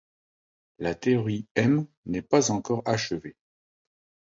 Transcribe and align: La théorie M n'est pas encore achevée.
La 0.79 0.95
théorie 0.95 1.45
M 1.53 1.85
n'est 2.07 2.23
pas 2.23 2.49
encore 2.49 2.81
achevée. 2.87 3.35